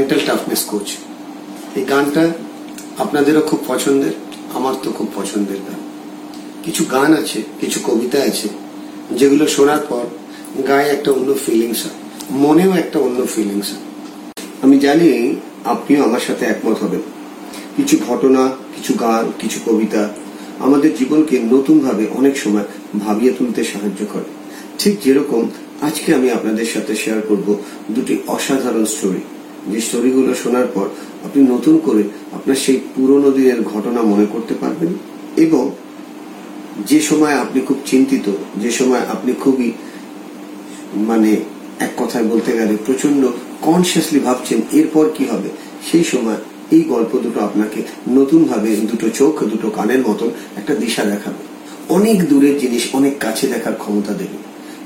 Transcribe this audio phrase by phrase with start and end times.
[0.00, 0.88] Mental toughness coach
[1.78, 2.24] এই গানটা
[3.04, 4.14] আপনাদেরও খুব পছন্দের,
[4.56, 5.80] আমার তো খুব পছন্দের গান।
[6.64, 8.48] কিছু গান আছে, কিছু কবিতা আছে,
[9.18, 10.04] যেগুলো শোনার পর
[10.68, 11.96] গায়ে একটা অন্য ফিলিংস হয়,
[12.44, 13.84] মনেও একটা অন্য ফিলিংস হয়।
[14.64, 15.08] আমি জানি
[15.64, 17.02] আপনিও আমার সাথে একমত হবেন।
[17.76, 18.42] কিছু ঘটনা,
[18.74, 20.02] কিছু গান, কিছু কবিতা
[20.66, 22.66] আমাদের জীবনকে নতুনভাবে অনেক সময়
[23.04, 24.28] ভাবিয়ে তুলতে সাহায্য করে।
[24.80, 25.42] ঠিক যেরকম
[25.88, 27.48] আজকে আমি আপনাদের সাথে শেয়ার করব
[27.94, 29.22] দুটি অসাধারণ স্টোরি
[29.68, 30.86] যে স্টোরিগুলো শোনার পর
[31.24, 34.90] আপনি নতুন করে আপনার সেই পুরনো দিনের ঘটনা মনে করতে পারবেন
[35.36, 35.70] এবং
[36.86, 39.72] যে সময় আপনি খুব চিন্তিত, যে সময় আপনি খুবই
[40.94, 41.36] মানে
[41.78, 43.28] এক কথায় বলতে গেলে প্রচণ্ড
[43.60, 45.48] কনসিয়াসলি ভাবছেন এরপর কি হবে,
[45.90, 46.36] সেই সময়
[46.70, 51.42] এই গল্প দুটো আপনাকে নতুন ভাবে দুটো চোখ, দুটো কানের মতন একটা দিশা দেখাবে।
[51.88, 54.38] অনেক দূরের জিনিস, অনেক কাছে দেখার ক্ষমতা দেবে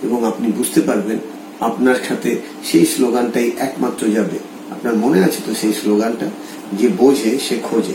[0.03, 1.19] এবং আপনি বুঝতে পারবেন
[1.61, 6.27] আপনার সাথে সেই স্লোগানটাই একমাত্র যাবে। আপনার মনে আছে তো সেই স্লোগানটা?
[6.73, 7.93] যে বোঝে, সে খোঁজে।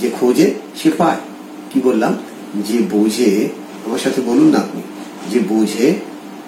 [0.00, 1.16] যে খোঁজে, সে পায়।
[1.70, 2.16] কি বললাম?
[2.68, 3.48] যে বোঝে,
[3.86, 4.82] আমার সাথে বলুন না আপনি।
[5.30, 5.94] যে বোঝে,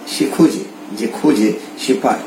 [0.06, 0.64] সে খোঁজে।
[0.98, 2.18] যে খোঁজে, সে পায়।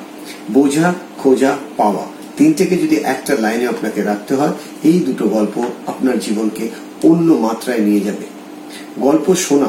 [0.52, 2.06] বোঝা, খোঁজা, পাওয়া।
[2.38, 6.70] তিনটেকে যদি একটা লাইনে আপনাকে রাখতে হয়, এই দুটো গল্প আপনার জীবনকে
[7.04, 8.26] অন্য মাত্রায় নিয়ে যাবে।
[9.00, 9.68] গল্প শোনা,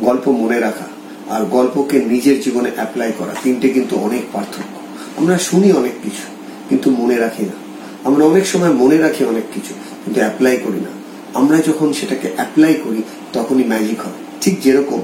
[0.00, 0.84] গল্প মনে রাখা
[1.30, 4.78] আর গল্পকে নিজের জীবনে অ্যাপ্লাই করা, তিনটে কিন্তু অনেক পার্থক্য।
[5.20, 6.33] আমরা শুনি অনেক কিছু।
[6.68, 7.56] কিন্তু মনে রাখি না।
[8.04, 9.72] আমরা অনেক সময় মনে রাখি অনেক কিছু,
[10.04, 10.92] কিন্তু অ্যাপ্লাই করি না।
[11.34, 13.02] আমরা যখন সেটাকে অ্যাপ্লাই করি,
[13.32, 15.00] তখনই ম্যাজিক হয়। ঠিক যেরকম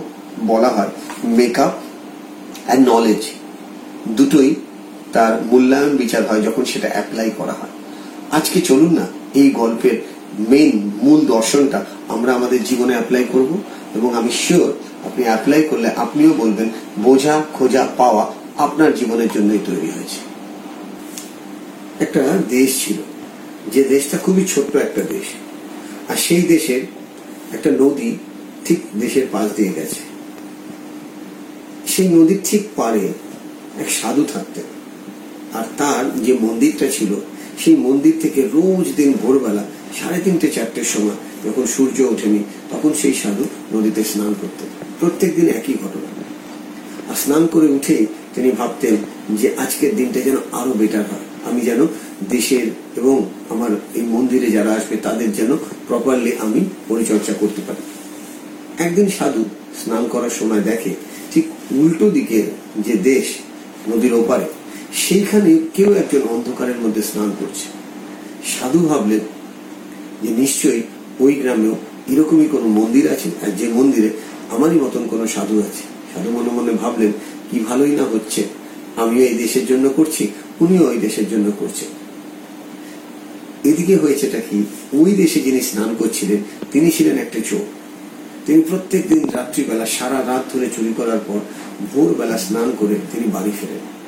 [0.46, 0.90] বলা হয়
[1.24, 1.72] মেকআপ
[2.66, 3.22] অ্যান্ড নলেজ
[4.18, 4.54] দুটোই
[5.12, 7.72] তার মূল্যায়ন বিচার হয় যখন সেটা অ্যাপ্লাই করা হয়।
[8.38, 9.06] আজকে চলুন না,
[9.40, 9.96] এই গল্পের
[10.50, 13.50] মেইন মূল দর্শনটা আমরা আমাদের জীবনে অ্যাপ্লাই করব
[13.94, 14.70] এবং আমি শিওর
[15.06, 16.68] আপনি অ্যাপ্লাই করলে আপনিও বলবেন,
[17.02, 18.24] বোঝা, খোঁজা, পাওয়া
[18.58, 20.29] আপনার জীবনের জন্যই তৈরি হয়েছে।
[22.00, 22.96] একটা দেশ ছিল,
[23.72, 25.26] যে দেশটা খুবই ছোট্ট একটা দেশ।
[26.10, 26.82] আর সেই দেশের
[27.52, 28.16] একটা নদী
[28.64, 30.00] ঠিক দেশের পাশ দিয়ে গেছে।
[31.86, 33.08] সেই নদীর ঠিক পারে
[33.78, 34.64] এক সাধু থাকতেন।
[35.52, 37.14] আর তার যে মন্দিরটা ছিল,
[37.58, 39.64] সেই মন্দির থেকে রোজ দিন ভোরবেলা
[40.00, 42.38] সাড়ে তিনটে, চারটের সময় যখন সূর্য ওঠেনি,
[42.70, 44.68] তখন সেই সাধু নদীতে স্নান করতেন।
[45.00, 46.24] প্রত্যেক দিন একই ঘটনা।
[47.10, 48.96] আর স্নান করে উঠে তিনি ভাবতেন
[49.30, 51.80] যে আজকের দিনটা যেন আরও বেটার হয়। আমি যেন
[52.34, 52.66] দেশের
[53.00, 53.16] এবং
[53.48, 55.50] আমার এই মন্দিরে যারা আসবে তাদের যেন
[55.88, 57.82] প্রপারলি আমি পরিচর্যা করতে পারি।
[58.86, 59.42] একদিন সাধু
[59.80, 60.92] স্নান করার সময় দেখে
[61.32, 61.44] ঠিক
[61.80, 62.46] উল্টো দিকের
[62.86, 63.26] যে দেশ
[63.88, 64.46] নদীর ওপারে,
[65.04, 67.66] সেইখানে কেউ একজন অন্ধকারের মধ্যে স্নান করছে।
[68.54, 69.22] সাধু ভাবলেন
[70.22, 70.82] যে নিশ্চয়ই
[71.20, 71.74] ওই গ্রামেও
[72.12, 74.10] এরকমই কোনো মন্দির আছে আর যে মন্দিরে
[74.54, 77.12] আমারই মতন কোনো সাধু আছে। সাধু মনে মনে ভাবলেন,
[77.50, 78.40] কি ভালোই না হচ্ছে।
[79.02, 80.24] আমিও এই দেশের জন্য করছি
[80.60, 81.88] উনিও ওই দেশের জন্য করছেন।
[83.70, 84.64] এদিকে হয়েছেটা কি?
[84.92, 86.36] ওই দেশে যিনি স্নান করছিলেন,
[86.72, 87.60] তিনি ছিলেন একটা চোর।
[88.46, 91.38] তিনি প্রত্যেক দিন রাত্রিবেলা সারা রাত ধরে চুরি করার পর
[91.92, 94.00] ভোরবেলা স্নান করে তিনি বাড়ি ফেরেন।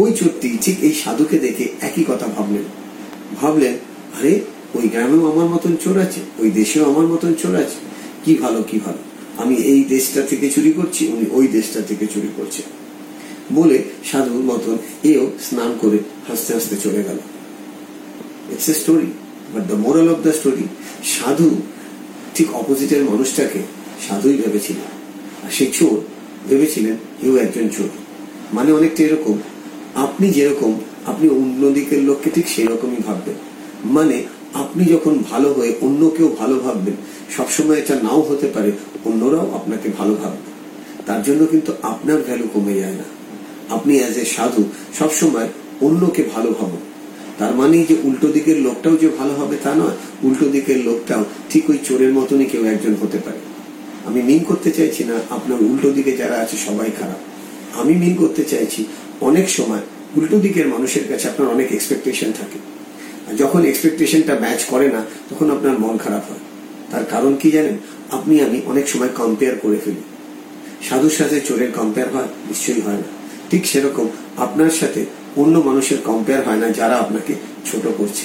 [0.00, 2.62] ওই চোরটি ঠিক এই সাধুকে দেখে একই কথা ভাবলেন।
[3.40, 3.72] ভাবলেন,
[4.18, 4.40] আরে,
[4.74, 7.76] ওই গ্রামেও আমার মতন চোর আছে, ওই দেশেও আমার মতন চোর আছে।
[8.24, 8.98] কি ভালো কি ভালো।
[9.42, 12.62] আমি এই দেশটা থেকে চুরি করছি, উনি ওই দেশটা থেকে চুরি করছে
[13.52, 17.18] বলে সাধুর মতন এও স্নান করে হাসতে হাসতে চলে গেল।
[18.52, 19.06] It's a story
[19.54, 20.62] but the moral of the story
[21.04, 21.60] সাধু
[22.34, 23.58] ঠিক অপোজিটের মানুষটাকে
[24.08, 24.84] সাধুই ভেবেছিলেন
[25.44, 26.00] আর সেই চোর
[26.48, 27.88] ভেবেছিলেন এও একজন চোর।
[28.52, 29.38] মানে অনেকটা এরকম,
[29.94, 33.34] আপনি যেরকম, আপনি অন্য দিকের লোককে ঠিক সেই রকমই ভাববেন।
[33.84, 34.22] মানে
[34.54, 36.94] আপনি যখন ভালো হয়ে অন্য কেউ ভালো ভাববেন,
[37.36, 38.72] সবসময় এটা নাও হতে পারে,
[39.04, 40.50] অন্যরাও আপনাকে ভালো ভাববে।
[41.06, 43.04] তার জন্য কিন্তু আপনার ভ্যালু কমে যায় না।
[43.70, 44.64] আপনি অ্যাজ এ সাধু
[44.98, 45.48] সবসময়
[45.80, 46.80] অন্যকে ভালো ভাবুন।
[47.38, 51.70] তার মানে যে উল্টো দিকের লোকটাও যে ভালো হবে তা নয়, উল্টো দিকের লোকটাও ঠিক
[51.70, 53.38] ওই চোরের মতনই কেউ একজন হতে পারে।
[54.06, 57.18] আমি মিন করতে চাইছি না আপনার উল্টো দিকে যারা আছে সবাই খারাপ।
[57.80, 58.84] আমি মিন করতে চাইছি
[59.20, 59.80] অনেক সময়
[60.16, 62.58] উল্টো দিকের মানুষের কাছে আপনার অনেক এক্সপেকটেশন থাকে।
[63.36, 66.38] যখন এক্সপেকটেশনটা ম্যাচ করে না, তখন আপনার মন খারাপ হয়।
[66.90, 67.76] তার কারণ কি জানেন?
[68.10, 70.02] আপনি আমি অনেক সময় কম্পেয়ার করে ফেলি।
[70.88, 73.13] সাধুর সাথে চোরের কম্পেয়ার হয়, নিশ্চয়ই হয় না।
[73.50, 74.06] ঠিক সেরকম
[74.36, 75.00] আপনার সাথে
[75.36, 77.32] অন্য মানুষের কম্পেয়ার হয় না যারা আপনাকে
[77.70, 78.24] ছোট করছে।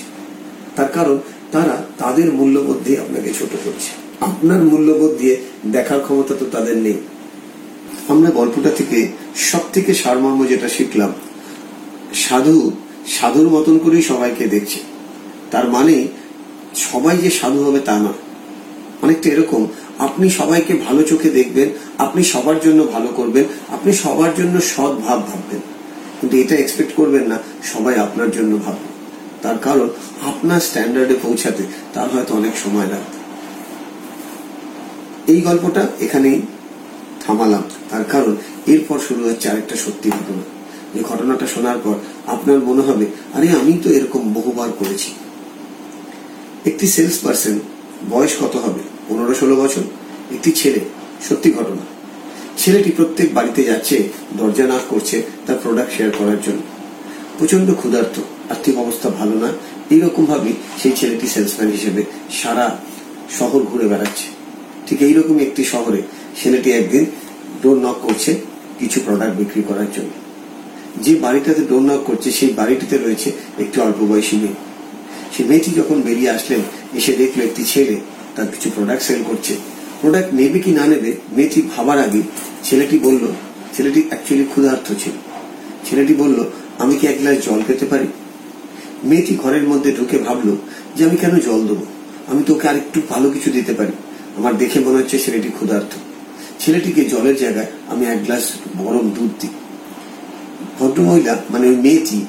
[0.76, 1.18] তার কারণ
[1.52, 3.90] তারা তাদের মূল্যবোধ দিয়ে আপনাকে ছোট করছে।
[4.22, 5.36] আপনার মূল্যবোধ দিয়ে
[5.72, 6.98] দেখার ক্ষমতা তো তাদের নেই।
[8.08, 9.00] আমরা গল্পটা থেকে
[9.50, 11.12] সব থেকে সারমর্ম যেটা শিখলাম,
[12.14, 12.72] সাধু
[13.08, 14.80] সাধুর মতন করেই সবাইকে দেখছে।
[15.52, 15.96] তার মানে
[16.76, 18.14] সবাই যে সাধু হবে তা না
[19.02, 19.62] অনেকটা এরকম
[20.00, 25.28] আপনি সবাইকে ভালো চোখে দেখবেন, আপনি সবার জন্য ভালো করবেন, আপনি সবার জন্য সৎ ভাব
[25.28, 25.60] ভাববেন।
[26.22, 28.90] কিন্তু এটা এক্সপেক্ট করবেন না, সবাই আপনার জন্য ভাববে।
[29.42, 29.90] তার কারণ,
[30.26, 31.64] আপনার স্ট্যান্ডার্ডে পৌঁছাতে
[31.94, 33.20] তার হয়তো অনেক সময় লাগবে।
[35.34, 36.42] এই গল্পটা এখানেই
[37.22, 38.36] থামালাম। তার কারণ,
[38.68, 40.42] এরপর শুরু হচ্ছে আরেকটা সত্যি ঘটনা।
[40.94, 41.96] যে ঘটনাটা শোনার পর
[42.28, 45.12] আপনার মনে হবে, আরে, আমি তো এরকম বহুবার করেছি।
[46.66, 47.60] একটি সেলস পার্সন
[48.10, 48.89] বয়স কত হবে?
[49.10, 49.82] পনেরো ষোলো বছর,
[50.32, 50.80] একটি ছেলে,
[51.30, 51.84] সত্যি ঘটনা।
[52.58, 54.04] ছেলেটি প্রত্যেক বাড়িতে যাচ্ছে,
[54.38, 56.62] দরজা না করছে, তার প্রোডাক্ট শেয়ার করার জন্য।
[57.38, 58.20] প্রচণ্ড ক্ষুধার্ত,
[58.50, 59.54] আর্থিক অবস্থা ভালো না
[59.90, 60.54] এইরকম ভাবেই
[60.84, 62.78] সেই ছেলেটি সেলসম্যান হিসেবে সারা
[63.40, 64.28] শহর ঘুরে বেড়াচ্ছে।
[64.88, 66.02] ঠিক এইরকম একটি শহরে
[66.44, 67.06] ছেলেটি একদিন
[67.64, 68.36] ডোর নক করছে
[68.80, 70.10] কিছু প্রোডাক্ট বিক্রি করার জন্য।
[71.02, 74.58] যে বাড়িটাতে ডোর নক করছে, সেই বাড়িটিতে রয়েছে একটি অল্প বয়সী মেয়ে।
[75.38, 76.62] সে মেয়েটি যখন বেরিয়ে আসলেন,
[76.94, 77.96] এসে দেখল একটি ছেলে
[78.40, 79.54] তার কিছু প্রোডাক্ট সেল করছে।
[80.02, 82.22] প্রোডাক্ট নেবে কি না নেবে, মেয়েটি ভাবার আগে
[82.64, 83.24] ছেলেটি বলল,
[83.76, 85.16] ছেলেটি অ্যাকচুয়ালি ক্ষুধার্ত ছিল।
[85.88, 86.40] ছেলেটি বলল,
[86.80, 88.08] আমি কি এক গ্লাস জল পেতে পারি?
[89.10, 90.54] মেয়েটি ঘরের মধ্যে ঢুকে ভাবলো
[90.96, 91.86] যে আমি কেন জল দেবো?
[92.32, 93.94] আমি তোকে আরেকটু ভালো কিছু দিতে পারি।
[94.38, 95.92] আমার দেখে মনে হচ্ছে ছেলেটি ক্ষুধার্ত।
[96.60, 98.44] ছেলেটিকে জলের জায়গায় আমি এক গ্লাস
[98.78, 99.54] গরম দুধ দিই।
[100.80, 102.20] ভদ্রমহিলা মানে ওই মেয়েটি,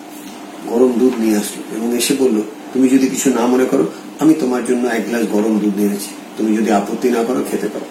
[0.71, 2.37] গরম দুধ নিয়ে আসলো এবং এসে বলল,
[2.73, 3.85] তুমি যদি কিছু না মনে করো
[4.21, 7.87] আমি তোমার জন্য এক গ্লাস গরম দুধ নিয়েছি তুমি যদি আপত্তি না করো, খেতে পারো।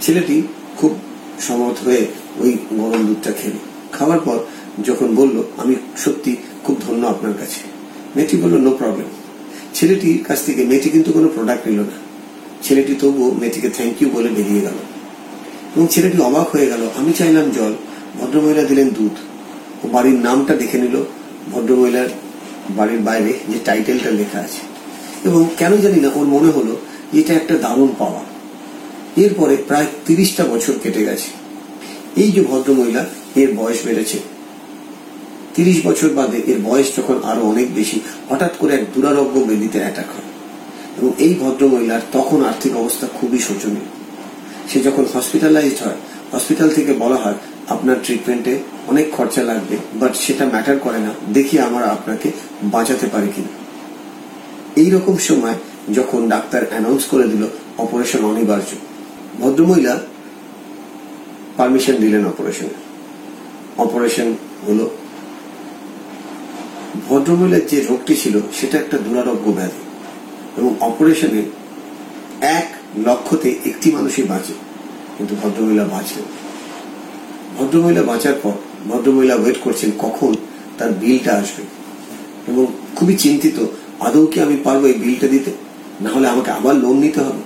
[0.00, 0.42] ছেলেটি
[0.76, 0.98] খুব
[1.40, 2.06] সমর্থ হয়ে
[2.38, 3.58] ওই গরম দুধটা খেলো।
[3.92, 4.38] খাওয়ার পর
[4.84, 7.60] যখন বলল, আমি সত্যি খুব ধন্য আপনার কাছে।
[8.16, 9.06] মেয়েটি বলল নো প্রবলেম
[9.74, 11.98] ছেলেটির কাছ থেকে মেয়েটি কিন্তু কোনো প্রোডাক্ট নিল না।
[12.62, 14.78] ছেলেটি তবুও মেয়েটিকে থ্যাংক ইউ বলে বেরিয়ে গেল।
[15.76, 17.72] এবং ছেলেটি অবাক হয়ে গেল, আমি চাইলাম জল।
[18.20, 19.16] ভদ্রমহিলা দিলেন দুধ।
[19.84, 21.04] ও বাড়ির নামটা দেখে নিল।
[21.52, 22.08] ভদ্রমহিলার
[22.70, 24.69] বাড়ির বাইরে যে টাইটেলটা লেখা আছে।
[25.24, 26.76] এবং কেন জানি না, ওর মনে হলো
[27.12, 28.20] এটা একটা দারুণ পাওয়া।
[29.16, 31.30] এরপরে প্রায় তিরিশটা বছর কেটে গেছে।
[32.16, 33.06] এই যে ভদ্রমহিলা,
[33.36, 34.18] এর বয়স বেড়েছে।
[35.54, 40.06] তিরিশ বছর বাদে এর বয়স যখন আরও অনেক বেশি, হঠাৎ করে এক দুরারোগ্য বেদিতে অ্যাটাক
[40.06, 40.28] হয়।
[40.98, 43.88] এবং এই ভদ্রমহিলার তখন আর্থিক অবস্থা খুবই শোচনীয়।
[44.70, 45.96] সে যখন হসপিটালাইজড হয়
[46.32, 47.34] হসপিটাল থেকে বলা হয়,
[47.68, 48.58] আপনার ট্রিটমেন্টে
[48.88, 52.30] অনেক খরচা লাগবে বাট সেটা ম্যাটার করে না, দেখি আমরা আপনাকে
[52.62, 53.59] বাঁচাতে পারি কিনা।
[54.80, 55.56] এইরকম সময়
[55.98, 57.42] যখন ডাক্তার অ্যানাউন্স করে দিল
[57.84, 58.70] অপারেশন অনিবার্য,
[59.40, 59.94] ভদ্রমহিলা
[61.58, 62.76] পারমিশন দিলেন অপারেশনে
[63.84, 64.28] অপারেশন
[64.66, 64.86] হলো,
[67.08, 69.82] ভদ্রমহিলার যে রোগটি ছিল সেটা একটা দুরারোগ্য ব্যাধি
[70.58, 71.42] এবং অপারেশনে
[72.58, 72.66] এক
[73.06, 74.54] লক্ষতে একটি মানুষই বাঁচে,
[75.16, 76.26] কিন্তু ভদ্রমহিলা বাঁচলেন।
[77.56, 78.54] ভদ্রমহিলা বাঁচার পর
[78.90, 80.32] ভদ্রমহিলা ওয়েট করছেন কখন
[80.78, 81.62] তার বিলটা আসবে
[82.50, 82.64] এবং
[82.96, 83.58] খুবই চিন্তিত
[84.00, 85.50] আদৌ কি আমি পারব এই বিলটা দিতে?
[86.00, 87.42] না হলে আমাকে আবার লোন নিতে হবে।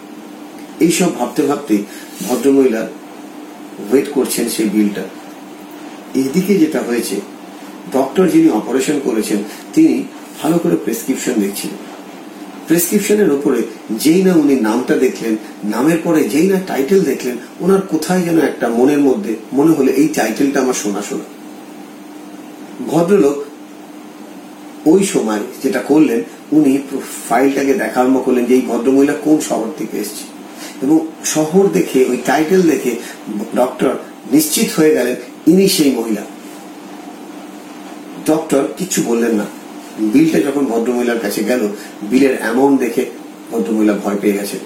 [0.80, 1.82] এইসব ভাবতে ভাবতে
[2.29, 2.88] ভদ্রমহিলা
[3.90, 5.02] ওয়েট করছেন সেই বিলটা।
[6.14, 7.20] এদিকে যেটা হয়েছে
[7.93, 9.36] ডক্টর যিনি অপারেশন করেছেন,
[9.72, 10.05] তিনি
[10.43, 11.76] ভালো করে প্রেসক্রিপশন দেখছিলেন।
[12.67, 18.22] প্রেসক্রিপশনের ওপরে যেই না উনি নামটা দেখলেন, নামের পরে যেই না টাইটেল দেখলেন, ওনার কোথায়
[18.22, 21.24] যেন একটা মনের মধ্যে, মনে হলো এই টাইটেলটা আমার শোনা শোনা
[22.86, 23.44] ভদ্রলোক
[24.86, 26.22] ওই সময় যেটা করলেন,
[26.53, 26.79] উনি
[27.29, 30.24] ফাইলটাকে দেখা করলেন যে এই ভদ্রমহিলা কোন শহর থেকে এসছে।
[30.82, 32.91] এবং শহর দেখে, ওই টাইটেল দেখে
[33.56, 33.94] ডক্টর
[34.32, 36.20] নিশ্চিত হয়ে গেলেন ইনি সেই মহিলা।
[38.26, 39.46] ডক্টর কিছু বললেন না।
[40.00, 41.69] বিলটা যখন ভদ্রমহিলার কাছে গেল,
[42.03, 43.05] বিলের অ্যামাউন্ট দেখে
[43.53, 44.58] ভদ্রমহিলা ভয় পেয়ে গেছেন।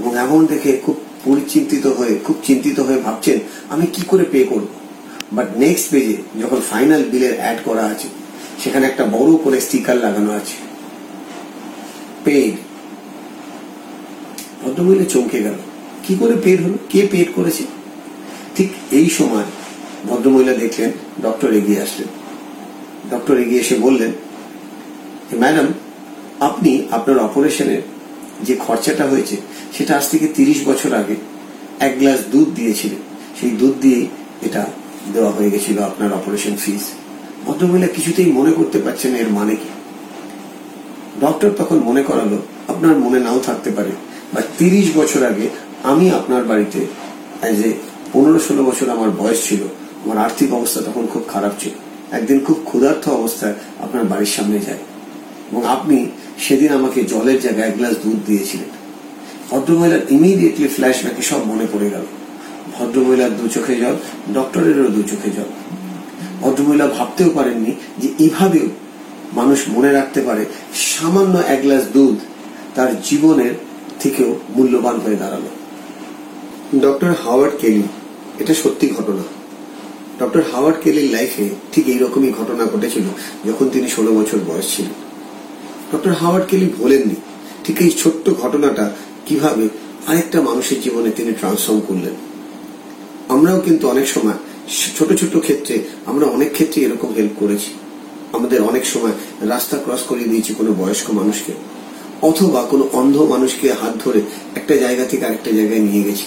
[0.00, 4.66] এবং অ্যামাউন্ট দেখে খুব পরিচিন্তিত হয়ে, খুব চিন্তিত হয়ে ভাবছেন, আমি কি করে পে করব?
[5.32, 8.08] বাট নেক্সট পেজে যখন ফাইনাল বিলের অ্যাড করা আছে
[8.62, 10.56] সেখানে একটা বড় করে স্টিকার লাগানো আছে।
[12.24, 12.54] পেড
[14.62, 15.56] ভদ্রমহিলা চমকে গেল।
[16.04, 16.78] কি করে পেড হলো?
[16.88, 17.64] কে পেড করেছে?
[18.56, 19.44] ঠিক এই সময়
[20.08, 20.90] ভদ্রমহিলা দেখলেন
[21.22, 22.08] ডক্টর এগিয়ে আসলেন।
[23.10, 24.12] ডক্টর এগিয়ে এসে বললেন
[25.38, 25.66] ম্যাডাম
[26.40, 27.82] আপনি আপনার অপারেশনের
[28.42, 29.36] যে খরচাটা হয়েছে,
[29.76, 31.16] সেটা আজ থেকে তিরিশ বছর আগে
[31.86, 33.02] এক গ্লাস দুধ দিয়েছিলেন।
[33.40, 34.06] সেই দুধ দিয়ে
[34.42, 34.66] এটা
[35.12, 36.84] দেওয়া হয়ে গেছিল আপনার অপারেশন ফিস
[37.46, 39.70] ভদ্রমহিলা কিছুতেই মনে করতে পারছেন এর মানে কি।
[41.24, 42.38] ডক্টর তখন মনে করালো,
[42.72, 43.92] আপনার মনে নাও থাকতে পারে,
[44.32, 45.46] বা তিরিশ বছর আগে
[45.90, 46.80] আমি আপনার বাড়িতে
[47.42, 47.70] অ্যাজ এ
[48.12, 49.62] পনেরো ষোলো বছর আমার বয়স ছিল,
[50.02, 51.74] আমার আর্থিক অবস্থা তখন খুব খারাপ ছিল।
[52.18, 54.82] একদিন খুব ক্ষুধার্থ অবস্থায় আপনার বাড়ির সামনে যায়,
[55.48, 55.96] এবং আপনি
[56.44, 58.70] সেদিন আমাকে জলের জায়গায় এক গ্লাস দুধ দিয়েছিলেন।
[59.50, 62.04] ভদ্রমহিলার ইমিডিয়েটলি ফ্ল্যাশব্যাকে সব মনে পড়ে গেল।
[62.76, 63.96] ভদ্রমহিলার দু চোখে জল
[64.36, 65.50] ডক্টরেরও দু চোখে জল।
[66.40, 68.66] ভদ্রমহিলা ভাবতেও পারেননি যে এভাবেও
[69.32, 72.16] মানুষ মনে রাখতে পারে সামান্য এক গ্লাস দুধ
[72.74, 73.54] তার জীবনের
[74.00, 75.44] থেকেও মূল্যবান হয়ে দাঁড়াল।
[76.80, 77.82] ডক্টর হাওয়ার্ড কেলি,
[78.38, 79.22] এটা সত্যি ঘটনা।
[80.18, 83.04] ডক্টর হাওয়ার্ড কেলির লাইফে ঠিক এইরকমই ঘটনা ঘটেছিল
[83.46, 84.94] যখন তিনি ষোলো বছর বয়স ছিলেন।
[85.92, 87.14] ডক্টর হাওয়ার্ড কেলি বলেননি,
[87.64, 88.90] ঠিক এই ছোট্ট ঘটনাটা
[89.26, 89.68] কীভাবে
[90.06, 92.14] আরেকটা মানুষের জীবনে তিনি ট্রান্সফর্ম করলেন।
[93.28, 94.38] আমরাও কিন্তু অনেক সময়
[94.96, 95.74] ছোট ছোট ক্ষেত্রে
[96.06, 97.70] আমরা অনেক ক্ষেত্রে এরকম হেল্প করেছি।
[98.32, 101.52] আমাদের অনেক সময় রাস্তা ক্রস করিয়ে দিয়েছি কোনো বয়স্ক মানুষকে,
[102.22, 104.20] অথবা কোনো অন্ধ মানুষকে হাত ধরে
[104.54, 106.26] একটা জায়গা থেকে আরেকটা জায়গায় নিয়ে গেছি।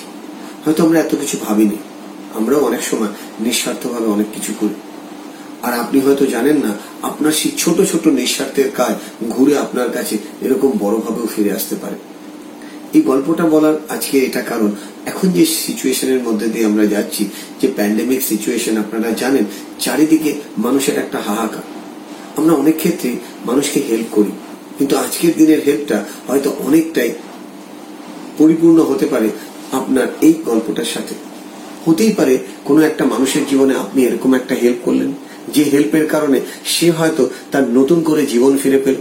[0.66, 1.78] হয়তো আমরা এত কিছু ভাবিনি,
[2.36, 3.08] আমরাও অনেক সময়
[3.40, 4.76] নিঃস্বার্থভাবে অনেক কিছু করি।
[5.64, 8.94] আর আপনি হয়তো জানেন না, আপনার সেই ছোট ছোট নিঃস্বার্থের কাজ
[9.30, 11.96] ঘুরে আপনার কাছে এরকম বড়ভাবেও ফিরে আসতে পারে।
[12.94, 14.72] এই গল্পটা বলার আজকে এটা কারণ।
[15.06, 17.30] এখন যে সিচুয়েশনের মধ্যে দিয়ে আমরা যাচ্ছি,
[17.62, 19.46] যে প্যান্ডেমিক সিচুয়েশন আপনারা জানেন,
[19.80, 21.64] চারিদিকে মানুষের একটা হাহাকার।
[22.38, 23.16] আমরা অনেক ক্ষেত্রে
[23.46, 24.32] মানুষকে হেল্প করি,
[24.78, 27.12] কিন্তু আজকের দিনের হেল্পটা হয়তো অনেকটাই
[28.38, 29.30] পরিপূর্ণ হতে পারে
[29.72, 31.16] আপনার এই গল্পটার সাথে।
[31.86, 35.14] হতেই পারে কোনো একটা মানুষের জীবনে আপনি এরকম একটা হেল্প করলেন,
[35.54, 38.96] যে হেল্পের কারণে সে হয়তো তার নতুন করে জীবন ফিরে পেল।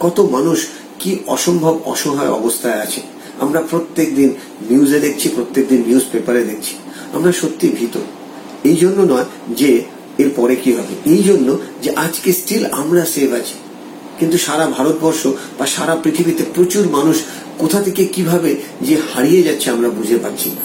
[0.00, 0.66] কত মানুষ
[0.98, 3.00] কি অসম্ভব অসহায় অবস্থায় আছে।
[3.40, 4.30] আমরা প্রত্যেক দিন
[4.70, 6.74] নিউজে দেখছি প্রত্যেক দিন নিউজ পেপারে দেখছি।
[7.12, 7.96] আমরা সত্যি ভীত।
[8.64, 9.24] এই জন্য নয়
[9.56, 9.82] যে
[10.18, 13.54] এর পরে কি হবে। এই জন্য যে আজকে স্টিল আমরা সেভ আছি।
[14.18, 15.26] কিন্তু সারা ভারতবর্ষ
[15.58, 17.16] বা সারা পৃথিবীতে প্রচুর মানুষ
[17.58, 20.62] কোথা থেকে কীভাবে যে হারিয়ে যাচ্ছে আমরা বুঝে পাচ্ছি না।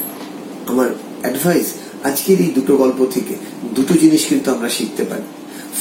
[0.72, 0.89] আমার
[1.22, 1.67] অ্যাডভাইস
[2.03, 3.34] আজকের এই দুটো গল্প থেকে
[3.75, 5.27] দুটো জিনিস কিন্তু আমরা শিখতে পারি।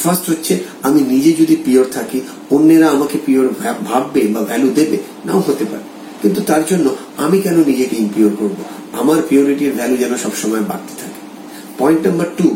[0.02, 2.20] ফার্স্ট হচ্ছে, আমি নিজে যদি পিওর থাকি,
[2.50, 3.46] অন্যেরা আমাকে পিওর
[3.84, 5.93] ভাববে বা ভ্যালু দেবে, নাও হতে পারে।
[6.24, 6.86] কিন্তু তার জন্য
[7.24, 8.58] আমি কেন নিজেকে ইম্পিওর করব?
[9.00, 11.20] আমার পিওরিটির ভ্যালু যেন সবসময় বাড়তে থাকে।
[11.80, 12.48] পয়েন্ট নাম্বার টু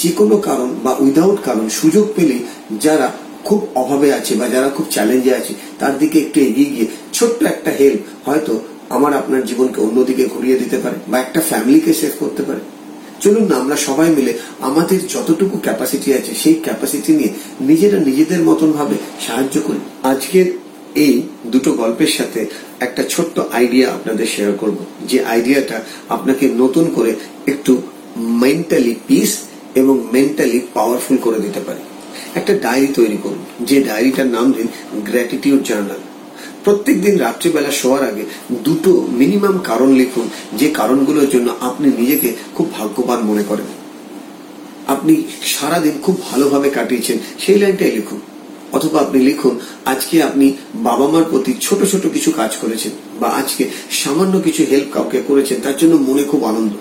[0.00, 2.36] যে কোনো কারণ বা উইদাউট কারণ সুযোগ পেলে
[2.84, 3.06] যারা
[3.44, 6.86] খুব অভাবে আছে বা যারা খুব চ্যালেঞ্জে আছে, তার দিকে একটু এগিয়ে গিয়ে
[7.16, 8.52] ছোট্ট একটা হেল্প হয়তো
[8.96, 12.62] আমার আপনার জীবনকে অন্যদিকে ঘুরিয়ে দিতে পারে বা একটা ফ্যামিলিকে সেভ করতে পারে।
[13.22, 14.32] চলুন না, আমরা সবাই মিলে
[14.68, 18.96] আমাদের যতটুকু ক্যাপাসিটি আছে সেই ক্যাপাসিটি নিয়ে নিজেরা নিজেদের মতন ভাবে
[19.26, 19.80] সাহায্য করি।
[20.12, 20.46] আজকের
[21.04, 21.14] এই
[21.52, 22.40] দুটো গল্পের সাথে
[22.80, 27.14] একটা ছোট্ট আইডিয়া আপনাদের শেয়ার করব। যে আইডিয়াটা আপনাকে নতুন করে
[27.46, 27.82] একটু
[28.16, 29.38] মেন্টালি পিস
[29.74, 31.78] এবং মেন্টালি পাওয়ারফুল করে দিতে পারে।
[32.34, 35.98] একটা ডায়েরি তৈরি করুন। যে ডায়েরিটার নাম দিন গ্র্যাটিটিউড জার্নাল
[36.64, 38.22] প্রত্যেক দিন রাত্রিবেলা শোয়ার আগে
[38.52, 43.66] দুটো মিনিমাম কারণ লিখুন। যে কারণগুলোর জন্য আপনি নিজেকে খুব ভাগ্যবান মনে করেন।
[44.86, 48.20] আপনি সারাদিন খুব ভালোভাবে কাটিয়েছেন। সেই লাইনটাই লিখুন।
[48.72, 49.54] অথবা আপনি লিখুন,
[49.92, 50.46] আজকে আপনি
[50.88, 55.56] বাবা মার প্রতি ছোট ছোট কিছু কাজ করেছেন, বা আজকে সামান্য কিছু হেল্প কাউকে করেছেন,
[55.64, 56.72] তার জন্য মনে খুব আনন্দ।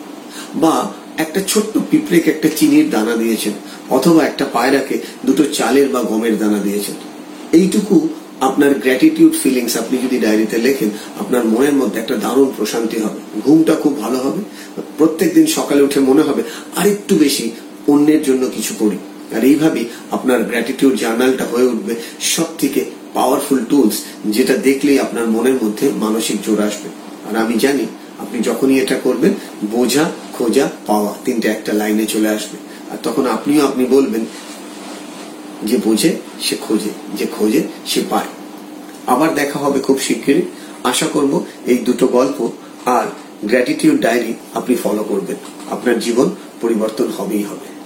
[0.63, 0.73] বা
[1.17, 3.53] একটা ছোট্ট পিঁপড়েকে একটা চিনির দানা দিয়েছেন,
[3.89, 6.95] অথবা একটা পায়রাকে দুটো চালের বা গমের দানা দিয়েছেন।
[7.59, 7.95] এইটুকু
[8.41, 13.73] আপনার গ্র্যাটিটিউড ফিলিংস আপনি যদি ডায়েরিতে লেখেন, আপনার মনের মধ্যে একটা দারুণ প্রশান্তি হবে, ঘুমটা
[13.75, 14.41] খুব ভালো হবে
[14.97, 16.41] প্রত্যেক দিন সকালে উঠে মনে হবে,
[16.75, 17.45] আরেকটু বেশি
[17.87, 18.97] অন্যের জন্য কিছু করি।
[19.35, 25.53] আর এইভাবেই আপনার গ্র্যাটিটিউড জার্নালটা হয়ে উঠবে। সব থেকে পাওয়ারফুল টুলস যেটা দেখলেই আপনার মনের
[25.53, 26.89] মধ্যে মানসিক জোর আসবে।
[27.29, 27.85] আর আমি জানি
[28.19, 29.33] আপনি যখনই এটা করবেন,
[29.71, 32.57] বোঝা, খোঁজা, পাওয়া তিনটে একটা লাইনে চলে আসবে।
[32.91, 34.25] আর তখন আপনিও আপনি বলবেন,
[35.63, 38.27] যে বোঝে, সে খোঁজে, যে খোঁজে, সে পায়।
[39.07, 40.41] আবার দেখা হবে খুব শিগগিরই।
[40.83, 42.49] আশা করব এই দুটো গল্প
[42.85, 43.05] আর
[43.43, 45.35] গ্র্যাটিটিউড ডায়েরি আপনি ফলো করবেন।
[45.71, 46.29] আপনার জীবন
[46.61, 47.78] পরিবর্তন হবেই হবে।